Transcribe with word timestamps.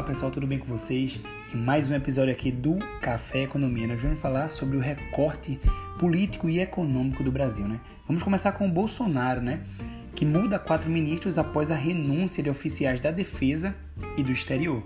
Fala 0.00 0.12
pessoal, 0.12 0.30
tudo 0.30 0.46
bem 0.46 0.58
com 0.58 0.64
vocês? 0.64 1.20
Em 1.54 1.58
mais 1.58 1.90
um 1.90 1.94
episódio 1.94 2.32
aqui 2.32 2.50
do 2.50 2.78
Café 3.02 3.42
Economia, 3.42 3.86
nós 3.86 4.00
vamos 4.00 4.18
falar 4.18 4.48
sobre 4.48 4.78
o 4.78 4.80
recorte 4.80 5.60
político 5.98 6.48
e 6.48 6.58
econômico 6.58 7.22
do 7.22 7.30
Brasil, 7.30 7.68
né? 7.68 7.78
Vamos 8.06 8.22
começar 8.22 8.52
com 8.52 8.66
o 8.66 8.70
Bolsonaro, 8.70 9.42
né? 9.42 9.60
Que 10.16 10.24
muda 10.24 10.58
quatro 10.58 10.88
ministros 10.88 11.36
após 11.36 11.70
a 11.70 11.74
renúncia 11.74 12.42
de 12.42 12.48
oficiais 12.48 12.98
da 12.98 13.10
defesa 13.10 13.76
e 14.16 14.22
do 14.22 14.32
exterior. 14.32 14.82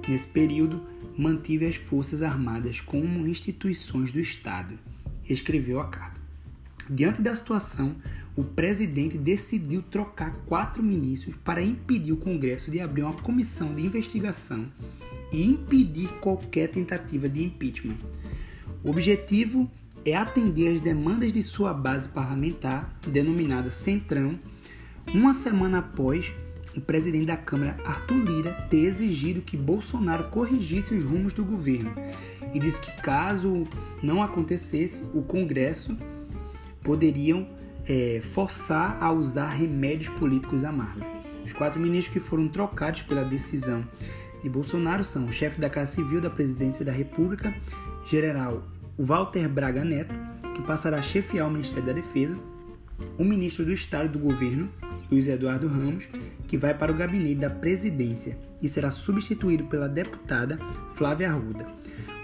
Nesse 0.08 0.28
período, 0.28 0.82
mantive 1.16 1.66
as 1.66 1.76
Forças 1.76 2.22
Armadas 2.22 2.80
como 2.80 3.26
instituições 3.26 4.10
do 4.10 4.18
Estado, 4.18 4.78
escreveu 5.28 5.80
a 5.80 5.88
carta. 5.88 6.20
Diante 6.88 7.20
da 7.20 7.34
situação, 7.34 7.96
o 8.36 8.44
presidente 8.44 9.16
decidiu 9.16 9.82
trocar 9.82 10.36
quatro 10.46 10.82
ministros 10.82 11.34
para 11.42 11.62
impedir 11.62 12.12
o 12.12 12.18
Congresso 12.18 12.70
de 12.70 12.80
abrir 12.80 13.02
uma 13.02 13.14
comissão 13.14 13.74
de 13.74 13.84
investigação 13.84 14.66
e 15.32 15.42
impedir 15.42 16.08
qualquer 16.20 16.68
tentativa 16.68 17.28
de 17.28 17.42
impeachment. 17.42 17.96
O 18.84 18.90
objetivo 18.90 19.68
é 20.04 20.14
atender 20.14 20.68
às 20.68 20.80
demandas 20.80 21.32
de 21.32 21.42
sua 21.42 21.72
base 21.72 22.08
parlamentar, 22.08 22.94
denominada 23.08 23.70
Centrão, 23.70 24.38
uma 25.12 25.32
semana 25.32 25.78
após 25.78 26.32
o 26.76 26.80
presidente 26.80 27.26
da 27.26 27.38
Câmara, 27.38 27.78
Arthur 27.84 28.18
Lira, 28.18 28.52
ter 28.68 28.84
exigido 28.84 29.40
que 29.40 29.56
Bolsonaro 29.56 30.28
corrigisse 30.28 30.94
os 30.94 31.02
rumos 31.02 31.32
do 31.32 31.42
governo 31.42 31.90
e 32.52 32.60
disse 32.60 32.80
que, 32.80 32.92
caso 33.00 33.66
não 34.02 34.22
acontecesse, 34.22 35.02
o 35.14 35.22
Congresso 35.22 35.96
poderiam 36.82 37.48
é, 37.88 38.20
forçar 38.22 38.98
a 39.00 39.12
usar 39.12 39.50
remédios 39.50 40.08
políticos 40.16 40.64
amargos. 40.64 41.04
Os 41.44 41.52
quatro 41.52 41.80
ministros 41.80 42.12
que 42.12 42.20
foram 42.20 42.48
trocados 42.48 43.02
pela 43.02 43.24
decisão 43.24 43.84
de 44.42 44.48
Bolsonaro 44.48 45.04
são 45.04 45.26
o 45.26 45.32
chefe 45.32 45.60
da 45.60 45.70
Casa 45.70 45.92
Civil 45.92 46.20
da 46.20 46.30
Presidência 46.30 46.84
da 46.84 46.92
República, 46.92 47.54
general 48.04 48.64
Walter 48.98 49.48
Braga 49.48 49.84
Neto, 49.84 50.14
que 50.54 50.62
passará 50.62 50.98
a 50.98 51.02
chefiar 51.02 51.46
o 51.46 51.50
Ministério 51.50 51.84
da 51.84 51.92
Defesa, 51.92 52.36
o 53.18 53.24
ministro 53.24 53.64
do 53.64 53.72
Estado 53.72 54.08
do 54.08 54.18
Governo, 54.18 54.68
Luiz 55.10 55.28
Eduardo 55.28 55.68
Ramos, 55.68 56.08
que 56.48 56.56
vai 56.56 56.74
para 56.74 56.90
o 56.90 56.94
gabinete 56.94 57.40
da 57.40 57.50
presidência 57.50 58.38
e 58.60 58.68
será 58.68 58.90
substituído 58.90 59.64
pela 59.64 59.88
deputada 59.88 60.58
Flávia 60.94 61.30
Arruda, 61.30 61.66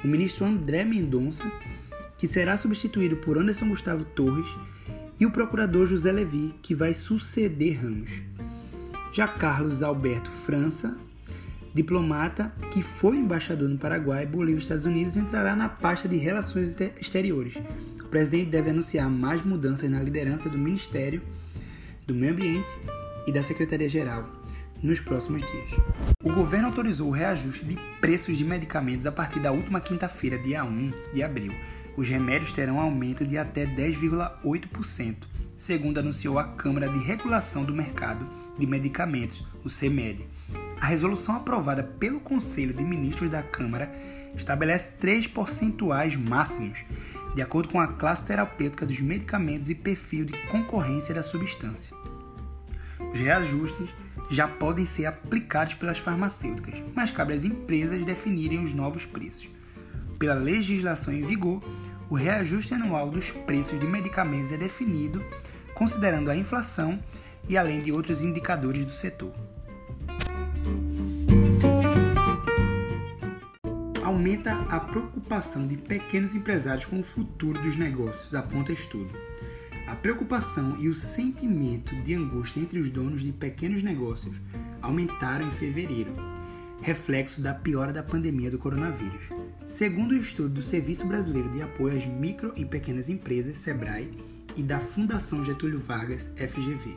o 0.03 0.09
ministro 0.09 0.45
André 0.45 0.85
Mendonça, 0.85 1.45
que 2.19 2.27
será 2.27 2.57
substituído 2.57 3.17
por 3.17 3.39
Anderson 3.39 3.69
Gustavo 3.69 4.05
Torres 4.05 4.49
e 5.23 5.27
o 5.27 5.31
procurador 5.31 5.87
José 5.87 6.11
Levi, 6.11 6.53
que 6.61 6.75
vai 6.75 6.93
suceder 6.93 7.81
Ramos. 7.81 8.11
Já 9.13 9.29
Carlos 9.29 9.81
Alberto 9.81 10.29
França, 10.29 10.99
diplomata 11.73 12.53
que 12.73 12.83
foi 12.83 13.19
embaixador 13.19 13.69
no 13.69 13.79
Paraguai, 13.79 14.27
Bolívia 14.27 14.59
e 14.59 14.63
Estados 14.63 14.85
Unidos, 14.85 15.17
entrará 15.17 15.55
na 15.55 15.69
pasta 15.69 16.09
de 16.09 16.17
Relações 16.17 16.75
Exteriores. 17.01 17.55
O 18.03 18.09
presidente 18.09 18.51
deve 18.51 18.71
anunciar 18.71 19.09
mais 19.09 19.45
mudanças 19.45 19.89
na 19.89 20.03
liderança 20.03 20.49
do 20.49 20.59
Ministério 20.59 21.23
do 22.05 22.17
Meio 22.17 22.33
Ambiente 22.33 22.77
e 23.25 23.31
da 23.31 23.45
Secretaria-Geral 23.45 24.29
nos 24.83 24.99
próximos 24.99 25.41
dias. 25.43 25.71
O 26.25 26.33
governo 26.33 26.67
autorizou 26.67 27.07
o 27.07 27.13
reajuste 27.13 27.65
de 27.65 27.77
preços 28.01 28.37
de 28.37 28.45
medicamentos 28.45 29.07
a 29.07 29.13
partir 29.13 29.39
da 29.39 29.53
última 29.53 29.81
quinta-feira, 29.81 30.37
dia 30.37 30.65
1 30.65 30.93
de 31.15 31.23
abril 31.23 31.53
os 31.97 32.09
remédios 32.09 32.53
terão 32.53 32.81
aumento 32.81 33.27
de 33.27 33.37
até 33.37 33.67
10,8%, 33.67 35.17
segundo 35.57 35.99
anunciou 35.99 36.39
a 36.39 36.45
Câmara 36.45 36.89
de 36.89 36.99
Regulação 36.99 37.65
do 37.65 37.75
Mercado 37.75 38.27
de 38.59 38.67
Medicamentos, 38.67 39.47
o 39.65 39.69
CMED. 39.69 40.27
A 40.81 40.87
resolução 40.87 41.37
aprovada 41.37 41.83
pelo 41.83 42.21
Conselho 42.21 42.75
de 42.75 42.83
Ministros 42.83 43.31
da 43.31 43.43
Câmara 43.43 43.93
estabelece 44.35 44.93
três 44.99 45.27
percentuais 45.27 46.17
máximos, 46.17 46.85
de 47.35 47.43
acordo 47.43 47.69
com 47.69 47.81
a 47.81 47.89
classe 47.89 48.25
terapêutica 48.25 48.85
dos 48.85 49.01
medicamentos 49.01 49.69
e 49.71 49.75
perfil 49.75 50.25
de 50.25 50.33
concorrência 50.49 51.15
da 51.15 51.23
substância. 51.23 51.97
Os 53.13 53.19
reajustes 53.19 53.89
já 54.31 54.49
podem 54.49 54.87
ser 54.87 55.07
aplicados 55.07 55.75
pelas 55.75 55.99
farmacêuticas, 55.99 56.83
mas 56.95 57.11
cabe 57.11 57.35
às 57.35 57.45
empresas 57.45 58.05
definirem 58.05 58.63
os 58.63 58.73
novos 58.73 59.05
preços. 59.05 59.49
Pela 60.23 60.35
legislação 60.35 61.13
em 61.13 61.23
vigor, 61.23 61.61
o 62.09 62.15
reajuste 62.15 62.73
anual 62.73 63.11
dos 63.11 63.33
preços 63.33 63.81
de 63.81 63.89
medicamentos 63.89 64.53
é 64.53 64.57
definido 64.57 65.21
considerando 65.75 66.31
a 66.31 66.37
inflação 66.37 67.03
e 67.49 67.59
além 67.59 67.81
de 67.81 67.91
outros 67.91 68.23
indicadores 68.23 68.85
do 68.85 68.93
setor. 68.93 69.33
Aumenta 74.05 74.65
a 74.71 74.79
preocupação 74.79 75.67
de 75.67 75.77
pequenos 75.77 76.37
empresários 76.37 76.85
com 76.85 77.01
o 77.01 77.03
futuro 77.03 77.61
dos 77.61 77.77
negócios, 77.77 78.33
aponta 78.33 78.73
estudo. 78.73 79.11
A 79.89 79.97
preocupação 79.97 80.77
e 80.79 80.87
o 80.87 80.95
sentimento 80.95 81.97
de 82.05 82.15
angústia 82.15 82.61
entre 82.61 82.79
os 82.79 82.93
donos 82.93 83.23
de 83.23 83.33
pequenos 83.33 83.83
negócios 83.83 84.37
aumentaram 84.81 85.49
em 85.49 85.51
fevereiro, 85.51 86.15
reflexo 86.83 87.41
da 87.41 87.55
piora 87.55 87.93
da 87.93 88.03
pandemia 88.03 88.51
do 88.51 88.59
coronavírus. 88.59 89.23
Segundo 89.69 90.13
o 90.13 90.17
estudo 90.17 90.49
do 90.49 90.63
Serviço 90.63 91.07
Brasileiro 91.07 91.49
de 91.51 91.63
Apoio 91.63 91.97
às 91.97 92.05
Micro 92.05 92.53
e 92.57 92.65
Pequenas 92.65 93.09
Empresas, 93.09 93.59
SEBRAE, 93.59 94.11
e 94.57 94.63
da 94.63 94.81
Fundação 94.81 95.45
Getúlio 95.45 95.79
Vargas, 95.79 96.29
FGV. 96.37 96.95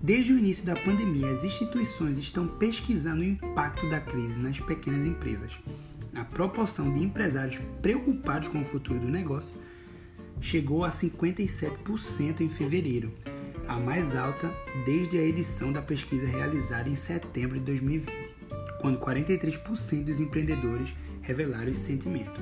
Desde 0.00 0.32
o 0.32 0.38
início 0.38 0.64
da 0.64 0.74
pandemia, 0.74 1.30
as 1.30 1.44
instituições 1.44 2.16
estão 2.16 2.46
pesquisando 2.46 3.20
o 3.20 3.24
impacto 3.24 3.90
da 3.90 4.00
crise 4.00 4.38
nas 4.38 4.58
pequenas 4.58 5.04
empresas. 5.04 5.52
A 6.14 6.24
proporção 6.24 6.92
de 6.92 7.02
empresários 7.02 7.60
preocupados 7.82 8.48
com 8.48 8.62
o 8.62 8.64
futuro 8.64 9.00
do 9.00 9.08
negócio 9.08 9.52
chegou 10.40 10.84
a 10.84 10.90
57% 10.90 12.40
em 12.40 12.48
fevereiro, 12.48 13.12
a 13.68 13.78
mais 13.78 14.14
alta 14.14 14.50
desde 14.86 15.18
a 15.18 15.22
edição 15.22 15.72
da 15.72 15.82
pesquisa 15.82 16.26
realizada 16.26 16.88
em 16.88 16.96
setembro 16.96 17.58
de 17.58 17.64
2020 17.66 18.41
quando 18.82 18.98
43% 18.98 20.04
dos 20.04 20.18
empreendedores 20.18 20.92
revelaram 21.22 21.70
esse 21.70 21.86
sentimento. 21.86 22.40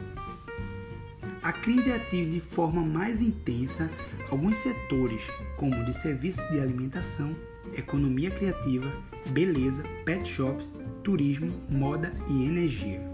A 1.42 1.52
crise 1.52 1.92
atinge 1.92 2.30
de 2.30 2.40
forma 2.40 2.82
mais 2.82 3.20
intensa 3.20 3.90
alguns 4.30 4.56
setores, 4.56 5.22
como 5.56 5.84
de 5.84 5.92
serviços 5.92 6.48
de 6.50 6.58
alimentação, 6.58 7.36
economia 7.76 8.30
criativa, 8.30 8.90
beleza, 9.30 9.82
pet 10.04 10.26
shops, 10.26 10.70
turismo, 11.04 11.52
moda 11.68 12.12
e 12.28 12.44
energia. 12.44 13.08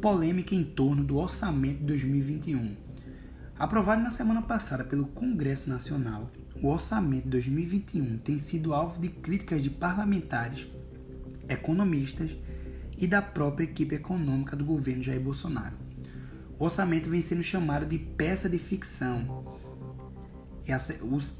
Polêmica 0.00 0.54
em 0.54 0.64
torno 0.64 1.04
do 1.04 1.18
orçamento 1.18 1.78
de 1.78 1.86
2021 1.86 2.91
Aprovado 3.62 4.02
na 4.02 4.10
semana 4.10 4.42
passada 4.42 4.82
pelo 4.82 5.06
Congresso 5.06 5.70
Nacional, 5.70 6.28
o 6.60 6.66
orçamento 6.66 7.26
de 7.26 7.30
2021 7.30 8.18
tem 8.18 8.36
sido 8.36 8.74
alvo 8.74 9.00
de 9.00 9.08
críticas 9.08 9.62
de 9.62 9.70
parlamentares, 9.70 10.66
economistas 11.48 12.36
e 12.98 13.06
da 13.06 13.22
própria 13.22 13.62
equipe 13.62 13.94
econômica 13.94 14.56
do 14.56 14.64
governo 14.64 15.04
Jair 15.04 15.20
Bolsonaro. 15.20 15.76
O 16.58 16.64
orçamento 16.64 17.08
vem 17.08 17.22
sendo 17.22 17.40
chamado 17.44 17.86
de 17.86 18.00
peça 18.00 18.48
de 18.48 18.58
ficção 18.58 19.44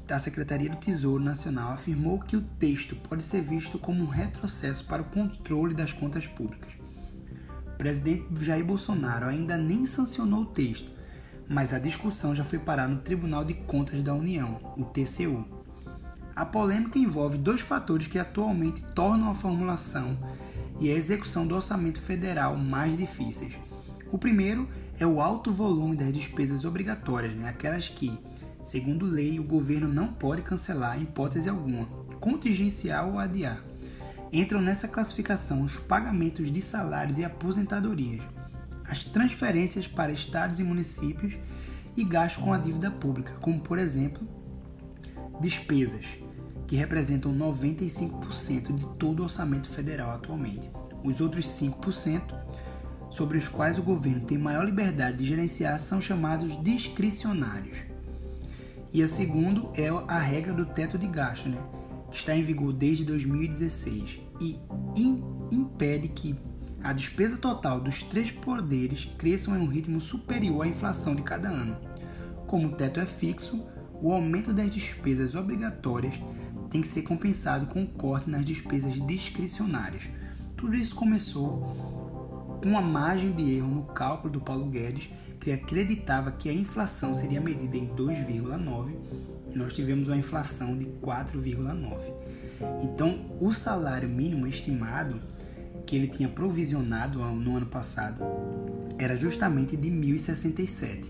a 0.09 0.19
Secretaria 0.19 0.69
do 0.69 0.77
Tesouro 0.77 1.21
Nacional 1.21 1.73
afirmou 1.73 2.19
que 2.19 2.37
o 2.37 2.41
texto 2.41 2.95
pode 2.95 3.21
ser 3.21 3.41
visto 3.41 3.77
como 3.77 4.01
um 4.01 4.07
retrocesso 4.07 4.85
para 4.85 5.01
o 5.01 5.09
controle 5.09 5.73
das 5.73 5.91
contas 5.91 6.25
públicas. 6.25 6.71
O 7.67 7.77
presidente 7.77 8.25
Jair 8.41 8.63
Bolsonaro 8.63 9.25
ainda 9.25 9.57
nem 9.57 9.85
sancionou 9.85 10.43
o 10.43 10.45
texto, 10.45 10.92
mas 11.47 11.73
a 11.73 11.79
discussão 11.79 12.33
já 12.33 12.43
foi 12.43 12.59
parar 12.59 12.87
no 12.87 12.97
Tribunal 12.97 13.43
de 13.43 13.53
Contas 13.53 14.01
da 14.01 14.13
União, 14.13 14.59
o 14.77 14.83
TCU. 14.83 15.45
A 16.35 16.45
polêmica 16.45 16.97
envolve 16.97 17.37
dois 17.37 17.61
fatores 17.61 18.07
que 18.07 18.17
atualmente 18.17 18.83
tornam 18.95 19.29
a 19.29 19.35
formulação 19.35 20.17
e 20.79 20.89
a 20.89 20.95
execução 20.95 21.45
do 21.45 21.55
orçamento 21.55 22.01
federal 22.01 22.57
mais 22.57 22.97
difíceis. 22.97 23.53
O 24.11 24.17
primeiro 24.17 24.67
é 24.99 25.05
o 25.05 25.21
alto 25.21 25.51
volume 25.51 25.95
das 25.95 26.11
despesas 26.13 26.65
obrigatórias, 26.65 27.33
né? 27.33 27.49
aquelas 27.49 27.89
que, 27.89 28.17
segundo 28.63 29.05
lei, 29.05 29.39
o 29.39 29.43
governo 29.43 29.87
não 29.87 30.07
pode 30.07 30.41
cancelar 30.41 30.99
em 30.99 31.03
hipótese 31.03 31.49
alguma, 31.49 31.85
contingenciar 32.19 33.07
ou 33.07 33.19
adiar. 33.19 33.63
Entram 34.31 34.61
nessa 34.61 34.87
classificação 34.87 35.63
os 35.63 35.77
pagamentos 35.77 36.51
de 36.51 36.61
salários 36.61 37.17
e 37.19 37.23
aposentadorias, 37.23 38.23
as 38.93 39.03
transferências 39.03 39.87
para 39.87 40.11
estados 40.11 40.59
e 40.59 40.63
municípios 40.63 41.33
e 41.97 42.03
gastos 42.03 42.43
com 42.43 42.53
a 42.53 42.59
dívida 42.59 42.91
pública, 42.91 43.33
como 43.41 43.59
por 43.59 43.79
exemplo, 43.79 44.27
despesas, 45.41 46.19
que 46.67 46.75
representam 46.75 47.33
95% 47.33 48.71
de 48.71 48.87
todo 48.99 49.21
o 49.21 49.23
orçamento 49.23 49.67
federal 49.67 50.11
atualmente. 50.11 50.69
Os 51.03 51.19
outros 51.19 51.47
5%, 51.47 52.21
sobre 53.09 53.39
os 53.39 53.49
quais 53.49 53.79
o 53.79 53.83
governo 53.83 54.21
tem 54.21 54.37
maior 54.37 54.63
liberdade 54.63 55.17
de 55.17 55.25
gerenciar, 55.25 55.79
são 55.79 55.99
chamados 55.99 56.61
discricionários. 56.63 57.77
E 58.91 59.01
a 59.01 59.07
segundo 59.07 59.71
é 59.75 59.87
a 60.07 60.19
regra 60.19 60.53
do 60.53 60.67
teto 60.67 60.99
de 60.99 61.07
gasto, 61.07 61.49
né, 61.49 61.57
que 62.11 62.17
está 62.17 62.35
em 62.35 62.43
vigor 62.43 62.71
desde 62.71 63.03
2016 63.03 64.21
e 64.39 64.59
impede 65.51 66.07
que 66.09 66.35
a 66.83 66.91
despesa 66.91 67.37
total 67.37 67.79
dos 67.79 68.03
três 68.03 68.29
poderes 68.29 69.05
cresçam 69.17 69.55
em 69.55 69.61
um 69.61 69.67
ritmo 69.67 70.01
superior 70.01 70.65
à 70.65 70.67
inflação 70.67 71.15
de 71.15 71.21
cada 71.21 71.47
ano. 71.47 71.77
Como 72.45 72.67
o 72.67 72.71
teto 72.73 72.99
é 72.99 73.05
fixo, 73.05 73.65
o 74.01 74.11
aumento 74.11 74.51
das 74.51 74.69
despesas 74.69 75.33
obrigatórias 75.33 76.19
tem 76.69 76.81
que 76.81 76.87
ser 76.87 77.03
compensado 77.03 77.67
com 77.67 77.81
um 77.81 77.85
corte 77.85 78.29
nas 78.29 78.43
despesas 78.43 78.95
discricionárias. 79.07 80.09
Tudo 80.57 80.75
isso 80.75 80.93
começou 80.93 81.61
com 82.61 82.67
uma 82.69 82.81
margem 82.81 83.31
de 83.31 83.55
erro 83.55 83.67
no 83.67 83.83
cálculo 83.83 84.33
do 84.33 84.41
Paulo 84.41 84.65
Guedes, 84.65 85.09
que 85.39 85.51
acreditava 85.51 86.31
que 86.31 86.49
a 86.49 86.53
inflação 86.53 87.15
seria 87.15 87.39
medida 87.39 87.77
em 87.77 87.87
2,9 87.87 88.95
e 89.51 89.57
nós 89.57 89.71
tivemos 89.71 90.09
uma 90.09 90.17
inflação 90.17 90.77
de 90.77 90.85
4,9. 90.85 92.11
Então, 92.81 93.37
o 93.39 93.53
salário 93.53 94.09
mínimo 94.09 94.47
estimado 94.47 95.21
que 95.85 95.95
ele 95.95 96.07
tinha 96.07 96.29
provisionado 96.29 97.19
no 97.19 97.57
ano 97.57 97.65
passado 97.65 98.23
era 98.97 99.15
justamente 99.15 99.75
de 99.75 99.89
1.067. 99.89 101.09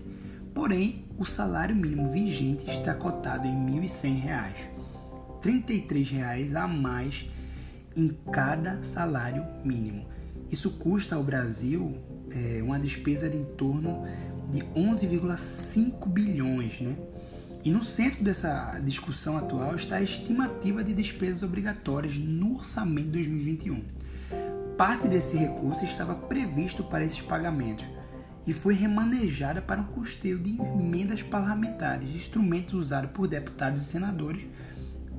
Porém, 0.52 1.04
o 1.18 1.24
salário 1.24 1.74
mínimo 1.74 2.08
vigente 2.08 2.68
está 2.70 2.94
cotado 2.94 3.46
em 3.46 3.80
R$ 3.80 3.86
1.100. 3.86 4.74
33 5.40 6.10
reais 6.10 6.54
a 6.56 6.66
mais 6.66 7.28
em 7.96 8.08
cada 8.32 8.82
salário 8.82 9.44
mínimo. 9.64 10.06
Isso 10.50 10.70
custa 10.70 11.16
ao 11.16 11.22
Brasil 11.22 11.98
é, 12.30 12.62
uma 12.62 12.78
despesa 12.78 13.28
de 13.28 13.36
em 13.36 13.44
torno 13.44 14.04
de 14.50 14.60
11,5 14.60 16.08
bilhões, 16.08 16.80
né? 16.80 16.96
E 17.64 17.70
no 17.70 17.82
centro 17.82 18.22
dessa 18.22 18.78
discussão 18.80 19.38
atual 19.38 19.74
está 19.74 19.96
a 19.96 20.02
estimativa 20.02 20.84
de 20.84 20.92
despesas 20.92 21.42
obrigatórias 21.42 22.16
no 22.16 22.56
orçamento 22.56 23.06
de 23.06 23.12
2021. 23.12 23.82
Parte 24.76 25.06
desse 25.06 25.36
recurso 25.36 25.84
estava 25.84 26.14
previsto 26.16 26.82
para 26.82 27.04
esses 27.04 27.20
pagamentos 27.20 27.86
e 28.44 28.52
foi 28.52 28.74
remanejada 28.74 29.62
para 29.62 29.80
o 29.80 29.86
custeio 29.86 30.38
de 30.38 30.58
emendas 30.60 31.22
parlamentares, 31.22 32.14
instrumento 32.14 32.76
usado 32.76 33.08
por 33.08 33.28
deputados 33.28 33.82
e 33.82 33.86
senadores 33.86 34.44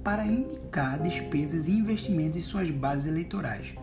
para 0.04 0.28
indicar 0.28 1.00
despesas 1.00 1.68
e 1.68 1.72
investimentos 1.72 2.38
em 2.38 2.42
suas 2.42 2.70
bases 2.70 3.08
eleitorais. 3.08 3.74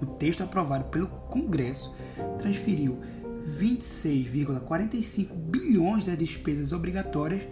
O 0.00 0.06
texto 0.06 0.42
aprovado 0.42 0.84
pelo 0.84 1.06
Congresso 1.06 1.94
transferiu 2.38 3.00
26,45 3.58 5.32
bilhões 5.32 6.04
das 6.04 6.18
despesas 6.18 6.72
obrigatórias 6.72 7.48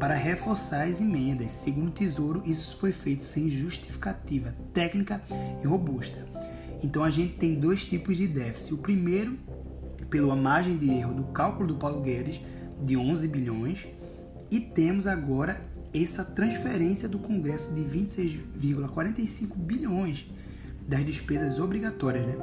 para 0.00 0.14
reforçar 0.14 0.88
as 0.88 0.98
emendas. 1.00 1.52
Segundo 1.52 1.88
o 1.88 1.92
Tesouro, 1.92 2.42
isso 2.46 2.78
foi 2.78 2.92
feito 2.92 3.22
sem 3.22 3.50
justificativa 3.50 4.54
técnica 4.72 5.22
e 5.62 5.66
robusta. 5.66 6.31
Então 6.82 7.04
a 7.04 7.10
gente 7.10 7.34
tem 7.34 7.54
dois 7.54 7.84
tipos 7.84 8.16
de 8.16 8.26
déficit. 8.26 8.74
O 8.74 8.78
primeiro, 8.78 9.38
pela 10.10 10.34
margem 10.34 10.76
de 10.76 10.90
erro 10.90 11.14
do 11.14 11.24
cálculo 11.24 11.68
do 11.68 11.76
Paulo 11.76 12.02
Guedes, 12.02 12.40
de 12.84 12.96
11 12.96 13.28
bilhões, 13.28 13.86
e 14.50 14.58
temos 14.58 15.06
agora 15.06 15.62
essa 15.94 16.24
transferência 16.24 17.08
do 17.08 17.18
Congresso 17.18 17.72
de 17.74 17.82
26,45 17.82 19.56
bilhões 19.56 20.26
das 20.88 21.04
despesas 21.04 21.58
obrigatórias. 21.58 22.26
Né? 22.26 22.34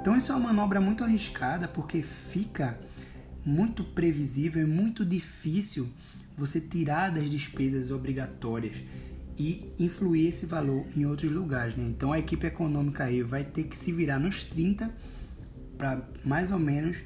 Então, 0.00 0.16
isso 0.16 0.32
é 0.32 0.34
uma 0.34 0.52
manobra 0.52 0.80
muito 0.80 1.04
arriscada 1.04 1.68
porque 1.68 2.02
fica 2.02 2.78
muito 3.44 3.84
previsível 3.84 4.62
e 4.62 4.66
muito 4.66 5.04
difícil 5.04 5.88
você 6.36 6.60
tirar 6.60 7.10
das 7.10 7.28
despesas 7.28 7.90
obrigatórias 7.90 8.82
e 9.38 9.70
influir 9.78 10.28
esse 10.28 10.46
valor 10.46 10.84
em 10.96 11.06
outros 11.06 11.30
lugares. 11.30 11.76
Né? 11.76 11.84
Então, 11.88 12.12
a 12.12 12.18
equipe 12.18 12.46
econômica 12.46 13.04
aí 13.04 13.22
vai 13.22 13.44
ter 13.44 13.64
que 13.64 13.76
se 13.76 13.92
virar 13.92 14.18
nos 14.18 14.44
30 14.44 14.90
para 15.76 16.02
mais 16.24 16.50
ou 16.50 16.58
menos 16.58 16.98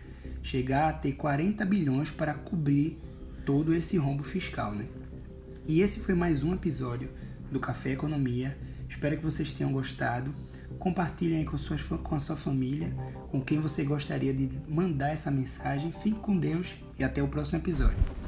chegar 0.42 0.88
a 0.88 0.92
ter 0.92 1.12
40 1.12 1.64
bilhões 1.64 2.10
para 2.10 2.34
cobrir 2.34 2.98
todo 3.44 3.74
esse 3.74 3.96
rombo 3.96 4.22
fiscal. 4.22 4.72
Né? 4.72 4.86
E 5.66 5.80
esse 5.80 6.00
foi 6.00 6.14
mais 6.14 6.42
um 6.42 6.52
episódio 6.52 7.10
do 7.50 7.60
Café 7.60 7.92
Economia. 7.92 8.56
Espero 8.88 9.16
que 9.16 9.24
vocês 9.24 9.52
tenham 9.52 9.72
gostado. 9.72 10.34
Compartilhem 10.78 11.38
aí 11.38 11.44
com, 11.44 11.56
suas, 11.56 11.82
com 11.82 12.14
a 12.14 12.20
sua 12.20 12.36
família, 12.36 12.94
com 13.30 13.40
quem 13.40 13.60
você 13.60 13.82
gostaria 13.82 14.34
de 14.34 14.50
mandar 14.68 15.10
essa 15.10 15.30
mensagem. 15.30 15.90
Fique 15.92 16.18
com 16.18 16.36
Deus 16.36 16.74
e 16.98 17.04
até 17.04 17.22
o 17.22 17.28
próximo 17.28 17.58
episódio. 17.58 18.25